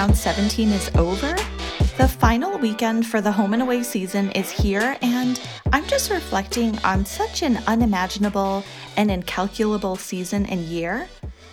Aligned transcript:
round 0.00 0.16
17 0.16 0.70
is 0.70 0.90
over. 0.96 1.36
The 1.98 2.08
final 2.08 2.56
weekend 2.56 3.06
for 3.06 3.20
the 3.20 3.30
home 3.30 3.52
and 3.52 3.60
away 3.60 3.82
season 3.82 4.30
is 4.30 4.50
here, 4.50 4.96
and 5.02 5.38
I'm 5.74 5.86
just 5.88 6.10
reflecting 6.10 6.78
on 6.78 7.04
such 7.04 7.42
an 7.42 7.58
unimaginable 7.66 8.64
and 8.96 9.10
incalculable 9.10 9.96
season 9.96 10.46
and 10.46 10.62
year. 10.62 11.06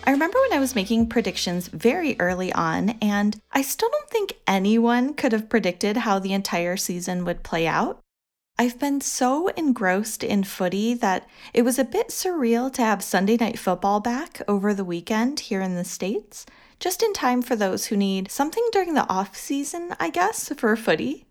I 0.04 0.12
remember 0.12 0.38
when 0.40 0.54
I 0.54 0.60
was 0.60 0.74
making 0.74 1.10
predictions 1.10 1.68
very 1.68 2.18
early 2.18 2.50
on, 2.54 2.96
and 3.02 3.38
I 3.52 3.60
still 3.60 3.90
don't 3.90 4.08
think 4.08 4.32
anyone 4.46 5.12
could 5.12 5.32
have 5.32 5.50
predicted 5.50 5.98
how 5.98 6.18
the 6.18 6.32
entire 6.32 6.78
season 6.78 7.26
would 7.26 7.42
play 7.42 7.66
out. 7.66 8.00
I've 8.60 8.80
been 8.80 9.00
so 9.00 9.46
engrossed 9.48 10.24
in 10.24 10.42
footy 10.42 10.92
that 10.94 11.28
it 11.54 11.62
was 11.62 11.78
a 11.78 11.84
bit 11.84 12.08
surreal 12.08 12.72
to 12.72 12.82
have 12.82 13.04
Sunday 13.04 13.36
night 13.36 13.56
football 13.56 14.00
back 14.00 14.42
over 14.48 14.74
the 14.74 14.84
weekend 14.84 15.38
here 15.38 15.60
in 15.60 15.76
the 15.76 15.84
States, 15.84 16.44
just 16.80 17.00
in 17.00 17.12
time 17.12 17.40
for 17.40 17.54
those 17.54 17.86
who 17.86 17.96
need 17.96 18.32
something 18.32 18.66
during 18.72 18.94
the 18.94 19.08
off 19.08 19.36
season, 19.36 19.94
I 20.00 20.10
guess, 20.10 20.52
for 20.56 20.74
footy. 20.74 21.24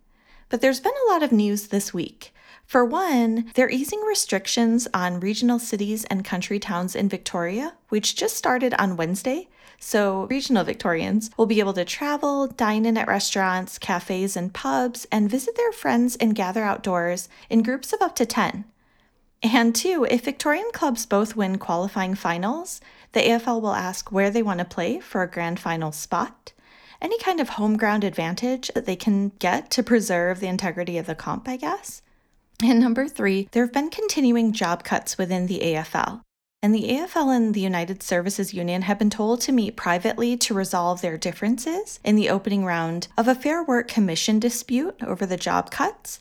But 0.48 0.62
there's 0.62 0.80
been 0.80 0.94
a 1.06 1.12
lot 1.12 1.22
of 1.22 1.34
news 1.34 1.68
this 1.68 1.94
week. 1.94 2.34
For 2.66 2.86
one, 2.86 3.52
they're 3.56 3.70
easing 3.70 4.00
restrictions 4.08 4.88
on 4.94 5.20
regional 5.20 5.60
cities 5.60 6.06
and 6.06 6.24
country 6.24 6.60
towns 6.60 6.96
in 6.96 7.10
Victoria, 7.10 7.74
which 7.90 8.16
just 8.16 8.38
started 8.38 8.74
on 8.80 8.96
Wednesday, 8.96 9.50
so, 9.80 10.26
regional 10.26 10.64
Victorians 10.64 11.30
will 11.38 11.46
be 11.46 11.60
able 11.60 11.74
to 11.74 11.86
travel, 11.86 12.48
dine 12.48 12.86
in 12.86 12.98
at 12.98 13.08
restaurants, 13.08 13.78
cafes, 13.78 14.36
and 14.36 14.54
pubs, 14.54 15.06
and 15.12 15.30
visit 15.30 15.56
their 15.56 15.72
friends 15.72 16.16
and 16.16 16.36
gather 16.36 16.64
outdoors 16.64 17.30
in 17.50 17.62
groups 17.62 17.94
of 17.94 18.02
up 18.02 18.16
to 18.16 18.26
10. 18.26 18.66
And 19.44 19.76
two, 19.76 20.06
if 20.10 20.26
Victorian 20.26 20.70
clubs 20.74 21.06
both 21.06 21.36
win 21.36 21.60
qualifying 21.60 22.16
finals, 22.16 22.82
the 23.12 23.20
AFL 23.20 23.62
will 23.62 23.76
ask 23.76 24.12
where 24.12 24.32
they 24.32 24.42
want 24.42 24.60
to 24.60 24.66
play 24.66 25.00
for 25.00 25.22
a 25.22 25.30
grand 25.30 25.60
final 25.60 25.92
spot, 25.92 26.54
any 27.00 27.20
kind 27.20 27.40
of 27.40 27.50
home 27.50 27.78
ground 27.78 28.04
advantage 28.04 28.72
that 28.74 28.88
they 28.88 28.96
can 28.96 29.30
get 29.38 29.70
to 29.72 29.84
preserve 29.84 30.40
the 30.40 30.48
integrity 30.48 30.98
of 30.98 31.06
the 31.06 31.14
comp, 31.14 31.48
I 31.48 31.56
guess. 31.56 32.02
And 32.64 32.80
number 32.80 33.08
three, 33.08 33.48
there 33.52 33.64
have 33.64 33.74
been 33.74 33.92
continuing 33.92 34.54
job 34.54 34.84
cuts 34.84 35.20
within 35.20 35.46
the 35.46 35.60
AFL 35.60 36.24
and 36.64 36.74
the 36.74 36.90
AFL 36.90 37.36
and 37.36 37.54
the 37.54 37.62
United 37.62 38.02
Services 38.02 38.54
Union 38.54 38.82
have 38.82 38.98
been 38.98 39.12
told 39.12 39.42
to 39.42 39.52
meet 39.52 39.76
privately 39.76 40.36
to 40.38 40.56
resolve 40.56 41.02
their 41.02 41.18
differences 41.18 42.00
in 42.04 42.16
the 42.16 42.30
opening 42.30 42.66
round 42.66 43.08
of 43.16 43.28
a 43.28 43.36
Fair 43.36 43.64
Work 43.64 43.88
Commission 43.88 44.40
dispute 44.40 44.96
over 45.06 45.26
the 45.26 45.38
job 45.38 45.70
cuts. 45.70 46.20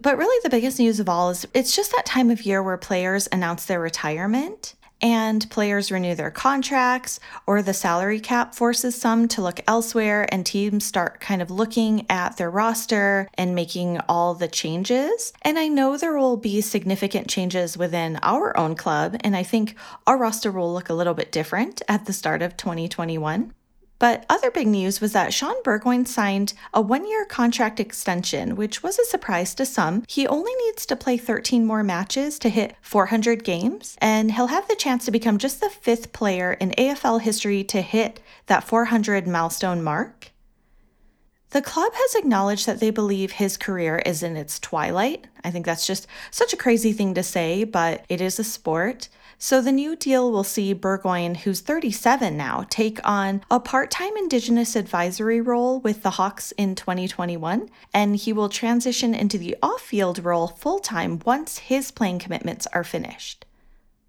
But 0.00 0.16
really, 0.16 0.38
the 0.44 0.50
biggest 0.50 0.78
news 0.78 1.00
of 1.00 1.08
all 1.08 1.30
is 1.30 1.46
it's 1.54 1.74
just 1.74 1.90
that 1.90 2.06
time 2.06 2.30
of 2.30 2.42
year 2.42 2.62
where 2.62 2.76
players 2.76 3.28
announce 3.32 3.64
their 3.64 3.80
retirement 3.80 4.75
and 5.00 5.48
players 5.50 5.92
renew 5.92 6.14
their 6.14 6.30
contracts, 6.30 7.20
or 7.46 7.62
the 7.62 7.74
salary 7.74 8.20
cap 8.20 8.54
forces 8.54 8.94
some 8.94 9.28
to 9.28 9.42
look 9.42 9.60
elsewhere, 9.68 10.26
and 10.32 10.44
teams 10.44 10.84
start 10.84 11.20
kind 11.20 11.42
of 11.42 11.50
looking 11.50 12.06
at 12.08 12.36
their 12.36 12.50
roster 12.50 13.28
and 13.34 13.54
making 13.54 14.00
all 14.08 14.34
the 14.34 14.48
changes. 14.48 15.32
And 15.42 15.58
I 15.58 15.68
know 15.68 15.96
there 15.96 16.16
will 16.16 16.36
be 16.36 16.60
significant 16.60 17.28
changes 17.28 17.76
within 17.76 18.18
our 18.22 18.56
own 18.56 18.74
club, 18.74 19.16
and 19.20 19.36
I 19.36 19.42
think 19.42 19.76
our 20.06 20.16
roster 20.16 20.50
will 20.50 20.72
look 20.72 20.88
a 20.88 20.94
little 20.94 21.14
bit 21.14 21.32
different 21.32 21.82
at 21.88 22.06
the 22.06 22.12
start 22.12 22.42
of 22.42 22.56
2021. 22.56 23.52
But 23.98 24.26
other 24.28 24.50
big 24.50 24.66
news 24.66 25.00
was 25.00 25.12
that 25.12 25.32
Shaun 25.32 25.56
Burgoyne 25.64 26.04
signed 26.04 26.52
a 26.74 26.80
one 26.80 27.08
year 27.08 27.24
contract 27.24 27.80
extension, 27.80 28.54
which 28.54 28.82
was 28.82 28.98
a 28.98 29.04
surprise 29.04 29.54
to 29.54 29.64
some. 29.64 30.04
He 30.06 30.26
only 30.26 30.52
needs 30.66 30.84
to 30.86 30.96
play 30.96 31.16
13 31.16 31.64
more 31.64 31.82
matches 31.82 32.38
to 32.40 32.50
hit 32.50 32.76
400 32.82 33.42
games, 33.42 33.96
and 34.00 34.32
he'll 34.32 34.48
have 34.48 34.68
the 34.68 34.76
chance 34.76 35.04
to 35.06 35.10
become 35.10 35.38
just 35.38 35.60
the 35.60 35.70
fifth 35.70 36.12
player 36.12 36.52
in 36.52 36.72
AFL 36.72 37.22
history 37.22 37.64
to 37.64 37.80
hit 37.80 38.20
that 38.46 38.64
400 38.64 39.26
milestone 39.26 39.82
mark. 39.82 40.32
The 41.50 41.62
club 41.62 41.92
has 41.94 42.14
acknowledged 42.16 42.66
that 42.66 42.80
they 42.80 42.90
believe 42.90 43.32
his 43.32 43.56
career 43.56 44.02
is 44.04 44.22
in 44.22 44.36
its 44.36 44.58
twilight. 44.58 45.26
I 45.44 45.50
think 45.50 45.64
that's 45.64 45.86
just 45.86 46.06
such 46.30 46.52
a 46.52 46.56
crazy 46.56 46.92
thing 46.92 47.14
to 47.14 47.22
say, 47.22 47.64
but 47.64 48.04
it 48.08 48.20
is 48.20 48.38
a 48.38 48.44
sport. 48.44 49.08
So 49.38 49.60
the 49.60 49.72
new 49.72 49.96
deal 49.96 50.32
will 50.32 50.44
see 50.44 50.72
Burgoyne, 50.72 51.34
who's 51.34 51.60
37 51.60 52.36
now, 52.38 52.64
take 52.70 53.06
on 53.06 53.42
a 53.50 53.60
part 53.60 53.90
time 53.90 54.16
Indigenous 54.16 54.74
advisory 54.74 55.42
role 55.42 55.78
with 55.80 56.02
the 56.02 56.12
Hawks 56.12 56.52
in 56.52 56.74
2021, 56.74 57.68
and 57.92 58.16
he 58.16 58.32
will 58.32 58.48
transition 58.48 59.14
into 59.14 59.36
the 59.36 59.54
off 59.62 59.82
field 59.82 60.24
role 60.24 60.46
full 60.48 60.78
time 60.78 61.20
once 61.26 61.58
his 61.58 61.90
playing 61.90 62.18
commitments 62.18 62.66
are 62.72 62.84
finished. 62.84 63.44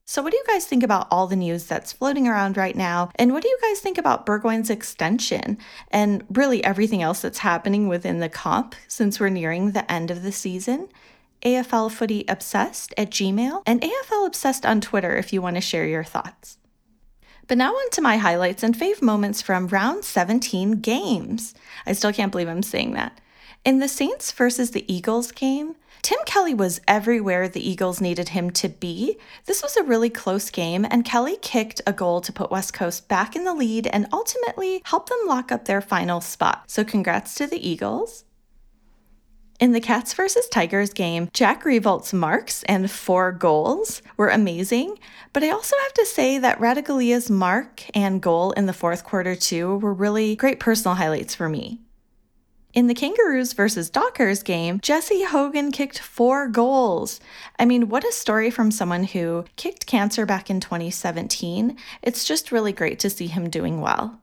So, 0.05 0.21
what 0.21 0.31
do 0.31 0.38
you 0.38 0.45
guys 0.47 0.65
think 0.65 0.83
about 0.83 1.09
all 1.11 1.27
the 1.27 1.35
news 1.35 1.65
that's 1.65 1.91
floating 1.91 2.29
around 2.29 2.55
right 2.55 2.75
now? 2.75 3.11
And 3.15 3.33
what 3.33 3.44
do 3.44 3.49
you 3.49 3.57
guys 3.61 3.81
think 3.81 3.97
about 3.97 4.25
Burgoyne's 4.25 4.69
extension 4.69 5.57
and 5.91 6.23
really 6.31 6.63
everything 6.63 7.01
else 7.01 7.19
that's 7.21 7.39
happening 7.39 7.89
within 7.89 8.19
the 8.19 8.29
comp 8.29 8.75
since 8.88 9.19
we're 9.19 9.27
nearing 9.27 9.71
the 9.71 9.91
end 9.91 10.09
of 10.09 10.23
the 10.23 10.31
season? 10.31 10.88
AFL 11.43 11.91
Footy 11.91 12.25
Obsessed 12.27 12.93
at 12.97 13.11
Gmail, 13.11 13.63
and 13.65 13.81
AFL 13.81 14.27
Obsessed 14.27 14.65
on 14.65 14.81
Twitter 14.81 15.15
if 15.15 15.31
you 15.31 15.41
want 15.41 15.55
to 15.55 15.61
share 15.61 15.85
your 15.85 16.03
thoughts. 16.03 16.57
But 17.47 17.57
now 17.57 17.73
on 17.73 17.89
to 17.91 18.01
my 18.01 18.17
highlights 18.17 18.63
and 18.63 18.77
fave 18.77 19.01
moments 19.01 19.41
from 19.41 19.67
round 19.67 20.03
17 20.03 20.81
games. 20.81 21.55
I 21.85 21.93
still 21.93 22.11
can't 22.11 22.31
believe 22.31 22.49
I'm 22.49 22.63
saying 22.63 22.93
that. 22.93 23.19
In 23.63 23.79
the 23.79 23.87
Saints 23.87 24.31
versus 24.31 24.71
the 24.71 24.91
Eagles 24.93 25.31
game, 25.31 25.75
Tim 26.01 26.19
Kelly 26.25 26.53
was 26.53 26.79
everywhere 26.87 27.49
the 27.49 27.67
Eagles 27.67 27.99
needed 27.99 28.29
him 28.29 28.49
to 28.51 28.69
be. 28.69 29.17
This 29.45 29.61
was 29.61 29.75
a 29.75 29.83
really 29.83 30.09
close 30.09 30.49
game, 30.49 30.85
and 30.89 31.03
Kelly 31.03 31.37
kicked 31.41 31.81
a 31.85 31.93
goal 31.93 32.21
to 32.21 32.31
put 32.31 32.51
West 32.51 32.73
Coast 32.73 33.07
back 33.07 33.35
in 33.35 33.43
the 33.43 33.53
lead 33.53 33.87
and 33.87 34.07
ultimately 34.13 34.81
help 34.85 35.09
them 35.09 35.19
lock 35.25 35.51
up 35.51 35.65
their 35.65 35.81
final 35.81 36.21
spot. 36.21 36.63
So, 36.67 36.83
congrats 36.83 37.35
to 37.35 37.47
the 37.47 37.67
Eagles. 37.67 38.23
In 39.59 39.72
the 39.72 39.81
Cats 39.81 40.13
versus 40.13 40.47
Tigers 40.47 40.94
game, 40.94 41.31
Jack 41.34 41.63
Riewoldt's 41.63 42.13
marks 42.13 42.62
and 42.63 42.91
four 42.91 43.31
goals 43.31 44.03
were 44.16 44.29
amazing, 44.29 45.00
but 45.34 45.44
I 45.44 45.50
also 45.50 45.75
have 45.81 45.94
to 45.94 46.06
say 46.06 46.38
that 46.38 46.59
Ratugolea's 46.59 47.31
mark 47.31 47.81
and 47.95 48.22
goal 48.22 48.51
in 48.51 48.68
the 48.68 48.73
fourth 48.73 49.03
quarter 49.03 49.35
too 49.35 49.78
were 49.78 49.95
really 49.95 50.35
great 50.35 50.59
personal 50.59 50.94
highlights 50.94 51.34
for 51.34 51.50
me. 51.50 51.81
In 52.75 52.85
the 52.85 52.94
Kangaroos 52.94 53.53
versus 53.53 53.90
Dockers 53.90 54.44
game, 54.44 54.79
Jesse 54.79 55.23
Hogan 55.23 55.72
kicked 55.72 55.97
four 55.97 56.47
goals. 56.47 57.19
I 57.57 57.66
mean, 57.66 57.89
what 57.89 58.07
a 58.07 58.12
story 58.12 58.51
from 58.51 58.69
someone 58.69 59.06
who 59.06 59.44
kicked 59.56 59.88
cancer 59.88 60.28
back 60.28 60.51
in 60.51 60.59
2017. 60.59 61.75
It's 62.03 62.25
just 62.25 62.51
really 62.51 62.74
great 62.74 63.00
to 63.00 63.09
see 63.09 63.25
him 63.25 63.50
doing 63.50 63.81
well. 63.81 64.22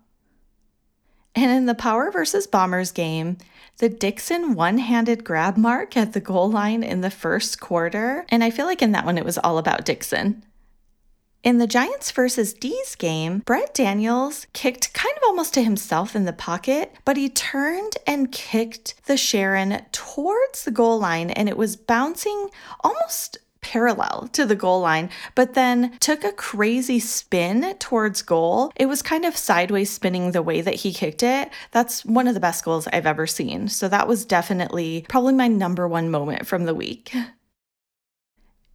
And 1.34 1.50
in 1.50 1.66
the 1.66 1.74
Power 1.74 2.10
versus 2.10 2.46
Bombers 2.46 2.92
game, 2.92 3.38
the 3.78 3.88
Dixon 3.88 4.54
one 4.54 4.78
handed 4.78 5.24
grab 5.24 5.56
mark 5.56 5.96
at 5.96 6.12
the 6.12 6.20
goal 6.20 6.50
line 6.50 6.82
in 6.82 7.00
the 7.00 7.10
first 7.10 7.60
quarter, 7.60 8.24
and 8.28 8.44
I 8.44 8.50
feel 8.50 8.66
like 8.66 8.82
in 8.82 8.92
that 8.92 9.04
one 9.04 9.18
it 9.18 9.24
was 9.24 9.38
all 9.38 9.58
about 9.58 9.84
Dixon. 9.84 10.44
In 11.42 11.58
the 11.58 11.66
Giants 11.66 12.10
versus 12.10 12.54
D's 12.54 12.94
game, 12.94 13.40
Brent 13.40 13.74
Daniels 13.74 14.46
kicked 14.54 14.94
kind 14.94 15.14
of 15.18 15.24
almost 15.24 15.52
to 15.54 15.62
himself 15.62 16.16
in 16.16 16.24
the 16.24 16.32
pocket, 16.32 16.94
but 17.04 17.18
he 17.18 17.28
turned 17.28 17.98
and 18.06 18.32
kicked 18.32 18.94
the 19.04 19.18
Sherrin 19.18 19.84
towards 19.92 20.64
the 20.64 20.70
goal 20.70 20.98
line 20.98 21.30
and 21.30 21.46
it 21.46 21.58
was 21.58 21.76
bouncing 21.76 22.48
almost 22.80 23.36
parallel 23.74 24.28
to 24.30 24.46
the 24.46 24.54
goal 24.54 24.78
line, 24.78 25.10
but 25.34 25.54
then 25.54 25.98
took 25.98 26.22
a 26.22 26.30
crazy 26.30 27.00
spin 27.00 27.74
towards 27.80 28.22
goal. 28.22 28.72
It 28.76 28.86
was 28.86 29.02
kind 29.02 29.24
of 29.24 29.36
sideways 29.36 29.90
spinning 29.90 30.30
the 30.30 30.42
way 30.42 30.60
that 30.60 30.74
he 30.74 30.92
kicked 30.92 31.24
it. 31.24 31.50
That's 31.72 32.04
one 32.04 32.28
of 32.28 32.34
the 32.34 32.40
best 32.40 32.64
goals 32.64 32.86
I've 32.92 33.04
ever 33.04 33.26
seen. 33.26 33.66
So 33.66 33.88
that 33.88 34.06
was 34.06 34.24
definitely 34.24 35.04
probably 35.08 35.34
my 35.34 35.48
number 35.48 35.88
one 35.88 36.08
moment 36.08 36.46
from 36.46 36.66
the 36.66 36.74
week. 36.74 37.12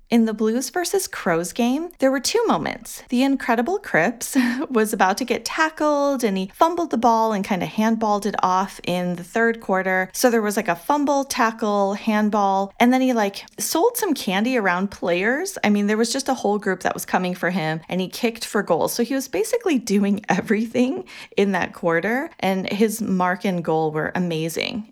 In 0.10 0.26
the 0.26 0.34
Blues 0.34 0.72
versus 0.72 1.08
Crows 1.08 1.54
game, 1.54 1.90
there 2.00 2.10
were 2.10 2.20
two 2.20 2.44
moments. 2.48 3.04
The 3.10 3.22
incredible 3.22 3.78
Cripps 3.78 4.36
was 4.70 4.92
about 4.92 5.18
to 5.18 5.26
get 5.26 5.46
tackled 5.46 6.24
and 6.24 6.36
he 6.36 6.52
fumbled 6.56 6.90
the 6.90 6.98
ball 6.98 7.32
and 7.32 7.46
kind 7.46 7.62
of 7.62 7.70
handballed 7.70 8.26
it 8.26 8.34
off 8.42 8.82
in 8.86 9.18
the 9.18 9.24
third 9.24 9.62
quarter. 9.62 10.10
So 10.14 10.32
there 10.32 10.42
was 10.42 10.58
like 10.58 10.68
a 10.68 10.76
fumble, 10.76 11.26
tackle, 11.26 11.94
handball, 11.94 12.74
and 12.80 12.92
then 12.92 13.02
he 13.02 13.14
like 13.14 13.46
sold 13.60 13.98
some 13.98 14.16
candy 14.16 14.58
around 14.58 14.90
players. 14.90 15.60
I 15.64 15.70
mean, 15.70 15.86
there 15.86 15.96
was 15.96 16.12
just 16.12 16.28
a 16.28 16.34
whole 16.34 16.58
group 16.58 16.80
that 16.82 16.96
was 16.96 17.06
coming 17.06 17.36
for 17.36 17.52
him 17.52 17.80
and 17.88 18.02
he 18.02 18.08
kicked 18.08 18.46
for 18.46 18.64
goals. 18.64 18.94
So 18.94 19.04
he 19.04 19.14
was 19.14 19.28
basically 19.28 19.78
doing 19.78 20.26
everything 20.30 21.06
in 21.38 21.52
that 21.52 21.74
quarter 21.74 22.32
and 22.40 22.68
his 22.68 23.00
mark 23.00 23.46
and 23.46 23.64
goal 23.64 23.92
were 23.92 24.12
amazing. 24.16 24.92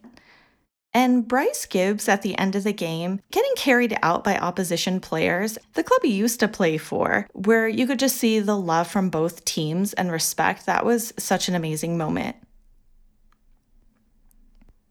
And 0.94 1.28
Bryce 1.28 1.66
Gibbs 1.66 2.07
at 2.07 2.22
the 2.22 2.38
end 2.38 2.56
of 2.56 2.63
the 2.63 2.74
game 2.74 3.22
getting 3.31 3.54
carried 3.56 3.98
out 4.01 4.24
by 4.24 4.38
opposition 4.38 5.00
players, 5.00 5.57
the 5.74 5.84
club 5.84 6.01
he 6.04 6.13
used 6.13 6.39
to 6.39 6.48
play 6.48 6.78
for, 6.78 7.28
where 7.34 7.68
you 7.68 7.86
could 7.86 8.00
just 8.00 8.18
see 8.18 8.39
the 8.39 8.57
love 8.57 8.88
from 8.88 9.10
both 9.10 9.45
teams 9.45 9.94
and 9.94 10.12
respect. 10.12 10.66
That 10.66 10.86
was 10.86 11.13
such 11.18 11.48
an 11.48 11.56
amazing 11.56 11.98
moment. 11.98 12.38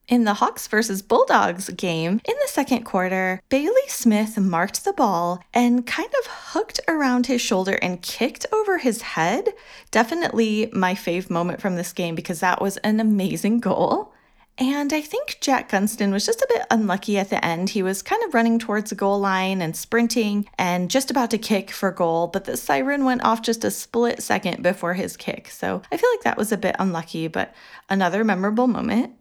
In 0.09 0.23
the 0.23 0.35
Hawks 0.35 0.69
versus 0.69 1.03
Bulldogs 1.03 1.69
game, 1.71 2.21
in 2.25 2.35
the 2.41 2.47
second 2.47 2.85
quarter, 2.85 3.41
Bailey 3.49 3.89
Smith 3.89 4.39
marked 4.39 4.85
the 4.85 4.93
ball 4.93 5.43
and 5.53 5.85
kind 5.85 6.13
of 6.21 6.31
hooked 6.53 6.79
around 6.87 7.27
his 7.27 7.41
shoulder 7.41 7.77
and 7.83 8.01
kicked 8.03 8.47
over 8.53 8.79
his 8.79 9.03
head. 9.03 9.49
Definitely 9.91 10.71
my 10.73 10.95
fave 10.95 11.29
moment 11.29 11.61
from 11.61 11.75
this 11.75 11.93
game 11.93 12.15
because 12.15 12.39
that 12.39 12.63
was 12.63 12.77
an 12.79 13.01
amazing 13.01 13.59
goal. 13.59 14.13
And 14.59 14.93
I 14.95 15.03
think 15.03 15.37
Jack 15.43 15.69
Gunston 15.69 16.13
was 16.13 16.25
just 16.25 16.41
a 16.41 16.47
bit 16.49 16.67
unlucky 16.71 17.19
at 17.19 17.29
the 17.29 17.45
end. 17.45 17.71
He 17.71 17.83
was 17.83 18.01
kind 18.01 18.23
of 18.25 18.33
running 18.33 18.59
towards 18.59 18.89
the 18.89 18.97
goal 18.97 19.21
line 19.21 19.61
and 19.61 19.77
sprinting 19.77 20.49
and 20.59 20.91
just 20.91 21.11
about 21.11 21.31
to 21.33 21.39
kick 21.39 21.71
for 21.71 21.91
goal, 21.91 22.29
but 22.29 22.47
the 22.47 22.57
siren 22.57 23.05
went 23.05 23.23
off 23.23 23.43
just 23.43 23.65
a 23.65 23.71
split 23.71 24.23
second 24.23 24.63
before 24.63 24.95
his 24.95 25.15
kick. 25.17 25.49
So 25.49 25.83
I 25.93 25.97
feel 25.99 26.11
like 26.11 26.23
that 26.23 26.39
was 26.39 26.53
a 26.53 26.57
bit 26.57 26.75
unlucky, 26.79 27.29
but 27.29 27.55
another 27.91 28.25
memorable 28.25 28.67
moment. 28.67 29.13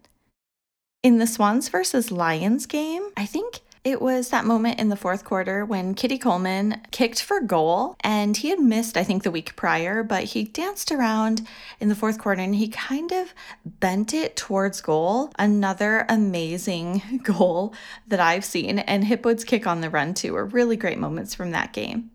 In 1.02 1.18
the 1.18 1.26
Swans 1.26 1.68
versus 1.68 2.10
Lions 2.10 2.64
game, 2.64 3.10
I 3.14 3.26
think 3.26 3.60
it 3.86 4.02
was 4.02 4.30
that 4.30 4.44
moment 4.44 4.80
in 4.80 4.88
the 4.88 4.96
fourth 4.96 5.22
quarter 5.24 5.64
when 5.64 5.94
Kitty 5.94 6.18
Coleman 6.18 6.80
kicked 6.90 7.22
for 7.22 7.38
goal 7.38 7.94
and 8.00 8.36
he 8.36 8.48
had 8.48 8.58
missed, 8.58 8.96
I 8.96 9.04
think, 9.04 9.22
the 9.22 9.30
week 9.30 9.54
prior, 9.54 10.02
but 10.02 10.24
he 10.24 10.42
danced 10.42 10.90
around 10.90 11.46
in 11.78 11.88
the 11.88 11.94
fourth 11.94 12.18
quarter 12.18 12.42
and 12.42 12.56
he 12.56 12.66
kind 12.66 13.12
of 13.12 13.32
bent 13.64 14.12
it 14.12 14.34
towards 14.34 14.80
goal. 14.80 15.30
Another 15.38 16.04
amazing 16.08 17.20
goal 17.22 17.74
that 18.08 18.18
I've 18.18 18.44
seen. 18.44 18.80
And 18.80 19.04
Hipwood's 19.04 19.44
kick 19.44 19.68
on 19.68 19.82
the 19.82 19.90
run, 19.90 20.14
too, 20.14 20.32
were 20.32 20.44
really 20.44 20.76
great 20.76 20.98
moments 20.98 21.36
from 21.36 21.52
that 21.52 21.72
game. 21.72 22.10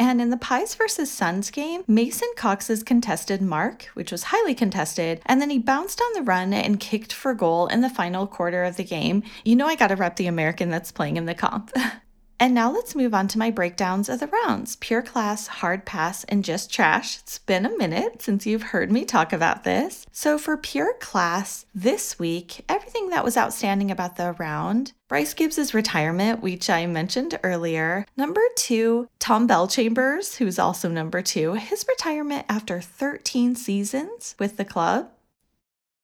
And 0.00 0.18
in 0.18 0.30
the 0.30 0.38
Pies 0.38 0.74
versus 0.74 1.10
Suns 1.10 1.50
game, 1.50 1.84
Mason 1.86 2.30
Cox's 2.34 2.82
contested 2.82 3.42
mark, 3.42 3.90
which 3.92 4.10
was 4.10 4.22
highly 4.22 4.54
contested, 4.54 5.20
and 5.26 5.42
then 5.42 5.50
he 5.50 5.58
bounced 5.58 6.00
on 6.00 6.14
the 6.14 6.22
run 6.22 6.54
and 6.54 6.80
kicked 6.80 7.12
for 7.12 7.34
goal 7.34 7.66
in 7.66 7.82
the 7.82 7.90
final 7.90 8.26
quarter 8.26 8.64
of 8.64 8.76
the 8.76 8.82
game. 8.82 9.22
You 9.44 9.56
know, 9.56 9.66
I 9.66 9.74
gotta 9.74 9.96
rep 9.96 10.16
the 10.16 10.26
American 10.26 10.70
that's 10.70 10.90
playing 10.90 11.18
in 11.18 11.26
the 11.26 11.34
comp. 11.34 11.70
And 12.42 12.54
now 12.54 12.72
let's 12.72 12.94
move 12.94 13.12
on 13.12 13.28
to 13.28 13.38
my 13.38 13.50
breakdowns 13.50 14.08
of 14.08 14.18
the 14.18 14.26
rounds 14.26 14.76
pure 14.76 15.02
class, 15.02 15.46
hard 15.46 15.84
pass, 15.84 16.24
and 16.24 16.42
just 16.42 16.72
trash. 16.72 17.18
It's 17.18 17.38
been 17.38 17.66
a 17.66 17.76
minute 17.76 18.22
since 18.22 18.46
you've 18.46 18.62
heard 18.62 18.90
me 18.90 19.04
talk 19.04 19.34
about 19.34 19.62
this. 19.62 20.06
So, 20.10 20.38
for 20.38 20.56
pure 20.56 20.94
class, 20.94 21.66
this 21.74 22.18
week, 22.18 22.64
everything 22.66 23.10
that 23.10 23.24
was 23.24 23.36
outstanding 23.36 23.90
about 23.90 24.16
the 24.16 24.32
round 24.38 24.94
Bryce 25.06 25.34
Gibbs' 25.34 25.74
retirement, 25.74 26.40
which 26.40 26.70
I 26.70 26.86
mentioned 26.86 27.38
earlier. 27.44 28.06
Number 28.16 28.42
two, 28.56 29.08
Tom 29.18 29.46
Bellchambers, 29.46 30.36
who's 30.36 30.58
also 30.58 30.88
number 30.88 31.20
two, 31.20 31.54
his 31.54 31.84
retirement 31.86 32.46
after 32.48 32.80
13 32.80 33.54
seasons 33.54 34.34
with 34.38 34.56
the 34.56 34.64
club. 34.64 35.10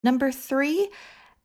Number 0.03 0.31
three, 0.31 0.91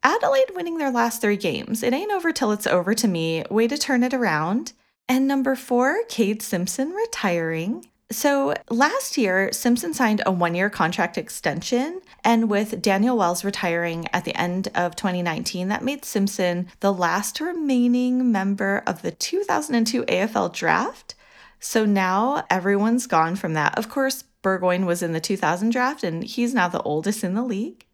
Adelaide 0.03 0.51
winning 0.53 0.79
their 0.79 0.91
last 0.91 1.21
three 1.21 1.37
games. 1.37 1.81
It 1.81 1.93
ain't 1.93 2.11
over 2.11 2.31
till 2.33 2.51
it's 2.51 2.67
over 2.67 2.93
to 2.95 3.07
me. 3.07 3.45
Way 3.49 3.67
to 3.67 3.77
turn 3.77 4.03
it 4.03 4.13
around. 4.13 4.73
And 5.11 5.27
number 5.27 5.57
four, 5.57 6.05
Kade 6.07 6.41
Simpson 6.41 6.91
retiring. 6.91 7.89
So 8.11 8.53
last 8.69 9.17
year, 9.17 9.51
Simpson 9.51 9.93
signed 9.93 10.21
a 10.25 10.31
one 10.31 10.55
year 10.55 10.69
contract 10.69 11.17
extension. 11.17 11.99
And 12.23 12.49
with 12.49 12.81
Daniel 12.81 13.17
Wells 13.17 13.43
retiring 13.43 14.07
at 14.13 14.23
the 14.23 14.33
end 14.39 14.69
of 14.73 14.95
2019, 14.95 15.67
that 15.67 15.83
made 15.83 16.05
Simpson 16.05 16.69
the 16.79 16.93
last 16.93 17.41
remaining 17.41 18.31
member 18.31 18.83
of 18.87 19.01
the 19.01 19.11
2002 19.11 20.03
AFL 20.03 20.53
draft. 20.53 21.15
So 21.59 21.83
now 21.83 22.45
everyone's 22.49 23.05
gone 23.05 23.35
from 23.35 23.53
that. 23.55 23.77
Of 23.77 23.89
course, 23.89 24.23
Burgoyne 24.41 24.85
was 24.85 25.03
in 25.03 25.11
the 25.11 25.19
2000 25.19 25.71
draft, 25.71 26.05
and 26.05 26.23
he's 26.23 26.53
now 26.53 26.69
the 26.69 26.81
oldest 26.83 27.21
in 27.21 27.33
the 27.33 27.43
league. 27.43 27.85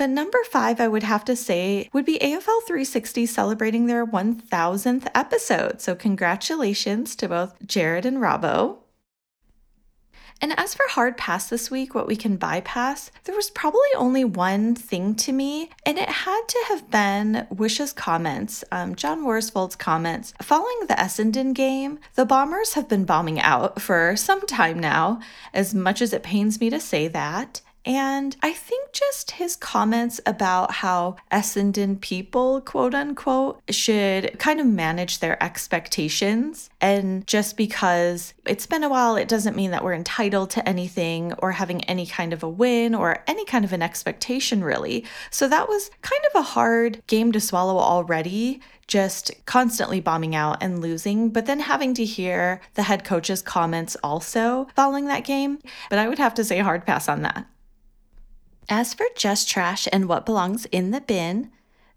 But 0.00 0.08
number 0.08 0.38
five, 0.50 0.80
I 0.80 0.88
would 0.88 1.02
have 1.02 1.26
to 1.26 1.36
say, 1.36 1.90
would 1.92 2.06
be 2.06 2.18
AFL 2.20 2.62
360 2.66 3.26
celebrating 3.26 3.84
their 3.84 4.06
1000th 4.06 5.06
episode. 5.14 5.82
So, 5.82 5.94
congratulations 5.94 7.14
to 7.16 7.28
both 7.28 7.54
Gerard 7.66 8.06
and 8.06 8.16
Robbo. 8.16 8.78
And 10.40 10.58
as 10.58 10.72
for 10.72 10.84
hard 10.88 11.18
pass 11.18 11.50
this 11.50 11.70
week, 11.70 11.94
what 11.94 12.06
we 12.06 12.16
can 12.16 12.38
bypass, 12.38 13.10
there 13.24 13.36
was 13.36 13.50
probably 13.50 13.90
only 13.94 14.24
one 14.24 14.74
thing 14.74 15.14
to 15.16 15.32
me, 15.32 15.68
and 15.84 15.98
it 15.98 16.08
had 16.08 16.44
to 16.48 16.64
have 16.68 16.90
been 16.90 17.46
Woosha's 17.52 17.92
comments, 17.92 18.64
um, 18.72 18.94
John 18.94 19.26
Worsfold's 19.26 19.76
comments. 19.76 20.32
Following 20.40 20.86
the 20.88 20.94
Essendon 20.94 21.52
game, 21.52 21.98
the 22.14 22.24
Bombers 22.24 22.72
have 22.72 22.88
been 22.88 23.04
bombing 23.04 23.38
out 23.38 23.82
for 23.82 24.16
some 24.16 24.46
time 24.46 24.78
now, 24.78 25.20
as 25.52 25.74
much 25.74 26.00
as 26.00 26.14
it 26.14 26.22
pains 26.22 26.58
me 26.58 26.70
to 26.70 26.80
say 26.80 27.06
that. 27.08 27.60
And 27.84 28.36
I 28.42 28.52
think 28.52 28.92
just 28.92 29.32
his 29.32 29.56
comments 29.56 30.20
about 30.26 30.70
how 30.72 31.16
Essendon 31.32 32.00
people, 32.00 32.60
quote 32.60 32.94
unquote, 32.94 33.60
should 33.70 34.38
kind 34.38 34.60
of 34.60 34.66
manage 34.66 35.20
their 35.20 35.42
expectations. 35.42 36.68
And 36.80 37.26
just 37.26 37.56
because 37.56 38.34
it's 38.46 38.66
been 38.66 38.84
a 38.84 38.88
while, 38.88 39.16
it 39.16 39.28
doesn't 39.28 39.56
mean 39.56 39.70
that 39.70 39.82
we're 39.82 39.94
entitled 39.94 40.50
to 40.50 40.68
anything 40.68 41.32
or 41.38 41.52
having 41.52 41.82
any 41.84 42.06
kind 42.06 42.32
of 42.32 42.42
a 42.42 42.48
win 42.48 42.94
or 42.94 43.24
any 43.26 43.44
kind 43.46 43.64
of 43.64 43.72
an 43.72 43.82
expectation, 43.82 44.62
really. 44.62 45.04
So 45.30 45.48
that 45.48 45.68
was 45.68 45.90
kind 46.02 46.22
of 46.34 46.40
a 46.40 46.44
hard 46.44 47.02
game 47.06 47.32
to 47.32 47.40
swallow 47.40 47.78
already 47.78 48.60
just 48.86 49.30
constantly 49.46 50.00
bombing 50.00 50.34
out 50.34 50.60
and 50.60 50.82
losing, 50.82 51.30
but 51.30 51.46
then 51.46 51.60
having 51.60 51.94
to 51.94 52.04
hear 52.04 52.60
the 52.74 52.82
head 52.82 53.04
coach's 53.04 53.40
comments 53.40 53.96
also 54.02 54.66
following 54.74 55.06
that 55.06 55.24
game. 55.24 55.60
But 55.88 56.00
I 56.00 56.08
would 56.08 56.18
have 56.18 56.34
to 56.34 56.44
say 56.44 56.58
hard 56.58 56.84
pass 56.84 57.08
on 57.08 57.22
that. 57.22 57.46
As 58.72 58.94
for 58.94 59.06
just 59.16 59.48
trash 59.48 59.88
and 59.92 60.08
what 60.08 60.24
belongs 60.24 60.64
in 60.66 60.92
the 60.92 61.00
bin, 61.00 61.50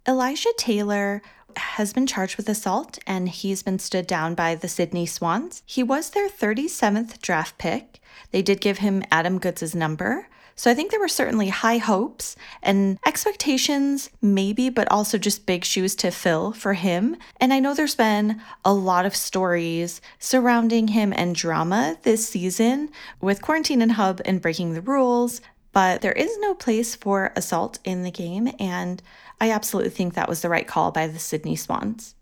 Elijah 0.08 0.52
Taylor 0.58 1.22
has 1.56 1.94
been 1.94 2.08
charged 2.08 2.36
with 2.36 2.50
assault 2.50 2.98
and 3.06 3.30
he's 3.30 3.62
been 3.62 3.78
stood 3.78 4.08
down 4.08 4.34
by 4.34 4.56
the 4.56 4.68
Sydney 4.68 5.06
Swans. 5.06 5.62
He 5.68 5.84
was 5.84 6.10
their 6.10 6.28
37th 6.28 7.22
draft 7.22 7.60
pick. 7.60 8.02
They 8.32 8.42
did 8.42 8.60
give 8.60 8.80
him 8.80 9.04
Adam 9.12 9.38
Goodes' 9.38 9.76
number. 9.76 10.28
So 10.56 10.70
I 10.70 10.76
think 10.76 10.92
there 10.92 11.00
were 11.00 11.08
certainly 11.08 11.50
high 11.50 11.78
hopes 11.78 12.36
and 12.62 13.00
expectations, 13.06 14.10
maybe, 14.22 14.70
but 14.70 14.92
also 14.92 15.18
just 15.18 15.46
big 15.46 15.66
shoes 15.66 15.96
to 15.98 16.12
fill 16.12 16.54
for 16.54 16.74
him. 16.74 17.18
And 17.40 17.54
I 17.54 17.60
know 17.60 17.74
there's 17.74 17.96
been 17.96 18.40
a 18.64 18.74
lot 18.74 19.06
of 19.06 19.16
stories 19.16 20.00
surrounding 20.20 20.90
him 20.90 21.12
and 21.16 21.36
drama 21.36 21.98
this 22.04 22.28
season 22.28 22.90
with 23.20 23.42
Quarantine 23.42 23.82
and 23.82 23.94
Hub 23.94 24.22
and 24.26 24.42
breaking 24.42 24.74
the 24.74 24.82
rules, 24.82 25.42
but 25.74 26.02
there 26.02 26.14
is 26.14 26.38
no 26.40 26.54
place 26.54 26.96
for 26.96 27.34
assault 27.36 27.80
in 27.84 28.04
the 28.04 28.12
game, 28.12 28.50
and 28.60 29.02
I 29.42 29.52
absolutely 29.52 29.90
think 29.90 30.14
that 30.14 30.30
was 30.30 30.42
the 30.42 30.50
right 30.50 30.68
call 30.68 30.92
by 30.92 31.08
the 31.08 31.20
Sydney 31.20 31.56
Swans. 31.56 32.16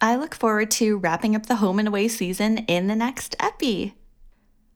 I 0.00 0.16
look 0.16 0.34
forward 0.34 0.70
to 0.72 0.96
wrapping 0.96 1.36
up 1.36 1.46
the 1.46 1.56
home 1.56 1.78
and 1.78 1.88
away 1.88 2.08
season 2.08 2.58
in 2.58 2.86
the 2.86 2.96
next 2.96 3.36
epi. 3.40 3.94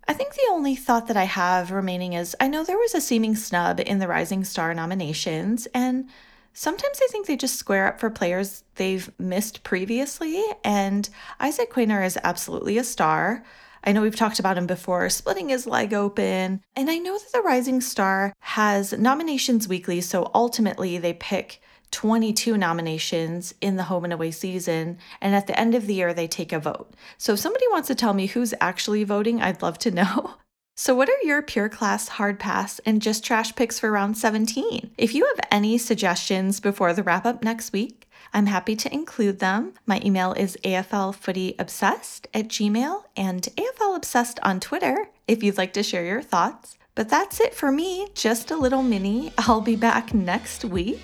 I 0.08 0.14
think 0.14 0.34
the 0.34 0.48
only 0.50 0.74
thought 0.74 1.06
that 1.06 1.16
I 1.16 1.24
have 1.24 1.70
remaining 1.70 2.14
is 2.14 2.34
I 2.40 2.48
know 2.48 2.64
there 2.64 2.78
was 2.78 2.94
a 2.94 3.00
seeming 3.00 3.36
snub 3.36 3.78
in 3.78 3.98
the 3.98 4.08
Rising 4.08 4.42
Star 4.42 4.74
nominations, 4.74 5.66
and 5.74 6.08
sometimes 6.54 6.98
I 7.02 7.08
think 7.10 7.26
they 7.26 7.36
just 7.36 7.56
square 7.56 7.86
up 7.86 8.00
for 8.00 8.10
players 8.10 8.64
they've 8.76 9.10
missed 9.18 9.62
previously, 9.62 10.42
and 10.64 11.08
Isaac 11.38 11.70
Quaynor 11.70 12.04
is 12.04 12.18
absolutely 12.24 12.78
a 12.78 12.84
star. 12.84 13.44
I 13.84 13.92
know 13.92 14.02
we've 14.02 14.16
talked 14.16 14.38
about 14.38 14.58
him 14.58 14.66
before, 14.66 15.08
splitting 15.10 15.48
his 15.48 15.66
leg 15.66 15.94
open. 15.94 16.62
And 16.76 16.90
I 16.90 16.98
know 16.98 17.16
that 17.18 17.32
the 17.32 17.42
Rising 17.42 17.80
Star 17.80 18.32
has 18.40 18.92
nominations 18.92 19.68
weekly, 19.68 20.00
so 20.00 20.30
ultimately 20.34 20.98
they 20.98 21.14
pick 21.14 21.60
22 21.90 22.56
nominations 22.56 23.54
in 23.60 23.76
the 23.76 23.84
home 23.84 24.04
and 24.04 24.12
away 24.12 24.30
season. 24.30 24.98
And 25.20 25.34
at 25.34 25.46
the 25.46 25.58
end 25.58 25.74
of 25.74 25.86
the 25.86 25.94
year, 25.94 26.12
they 26.12 26.28
take 26.28 26.52
a 26.52 26.60
vote. 26.60 26.92
So 27.16 27.32
if 27.32 27.38
somebody 27.38 27.64
wants 27.70 27.88
to 27.88 27.94
tell 27.94 28.14
me 28.14 28.26
who's 28.26 28.54
actually 28.60 29.04
voting, 29.04 29.40
I'd 29.40 29.62
love 29.62 29.78
to 29.80 29.90
know. 29.90 30.34
So, 30.80 30.94
what 30.94 31.08
are 31.08 31.24
your 31.24 31.42
pure 31.42 31.68
class, 31.68 32.06
hard 32.06 32.38
pass, 32.38 32.78
and 32.86 33.02
just 33.02 33.24
trash 33.24 33.56
picks 33.56 33.80
for 33.80 33.90
round 33.90 34.16
17? 34.16 34.92
If 34.96 35.12
you 35.12 35.24
have 35.26 35.48
any 35.50 35.76
suggestions 35.76 36.60
before 36.60 36.92
the 36.92 37.02
wrap 37.02 37.26
up 37.26 37.42
next 37.42 37.72
week, 37.72 37.97
I'm 38.32 38.46
happy 38.46 38.76
to 38.76 38.92
include 38.92 39.38
them. 39.38 39.74
My 39.86 40.00
email 40.04 40.32
is 40.32 40.56
aflfootyobsessed 40.64 42.26
at 42.34 42.48
gmail 42.48 43.02
and 43.16 43.42
aflobsessed 43.56 44.38
on 44.42 44.60
Twitter 44.60 45.08
if 45.26 45.42
you'd 45.42 45.58
like 45.58 45.72
to 45.74 45.82
share 45.82 46.04
your 46.04 46.22
thoughts. 46.22 46.76
But 46.94 47.08
that's 47.08 47.40
it 47.40 47.54
for 47.54 47.70
me, 47.70 48.08
just 48.14 48.50
a 48.50 48.56
little 48.56 48.82
mini. 48.82 49.32
I'll 49.38 49.60
be 49.60 49.76
back 49.76 50.12
next 50.12 50.64
week. 50.64 51.00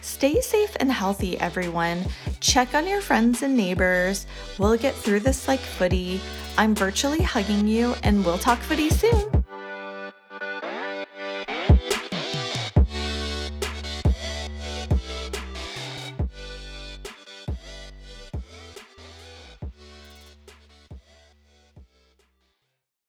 Stay 0.00 0.40
safe 0.40 0.74
and 0.80 0.90
healthy, 0.90 1.38
everyone. 1.38 2.02
Check 2.40 2.74
on 2.74 2.86
your 2.86 3.02
friends 3.02 3.42
and 3.42 3.56
neighbors. 3.56 4.26
We'll 4.58 4.78
get 4.78 4.94
through 4.94 5.20
this 5.20 5.46
like 5.46 5.60
footy. 5.60 6.20
I'm 6.56 6.74
virtually 6.74 7.22
hugging 7.22 7.68
you, 7.68 7.94
and 8.02 8.24
we'll 8.24 8.38
talk 8.38 8.58
footy 8.60 8.90
soon. 8.90 9.37